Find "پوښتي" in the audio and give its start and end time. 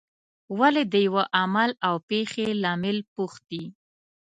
3.13-3.63